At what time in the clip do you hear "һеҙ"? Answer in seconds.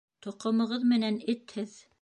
1.59-1.81